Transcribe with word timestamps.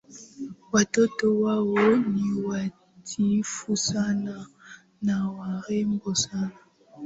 Watoto 0.71 1.41
wao 1.41 1.95
ni 1.95 2.41
watiifu 2.41 3.77
sana 3.77 4.47
na 5.01 5.31
warembo 5.31 6.15
sana 6.15 6.51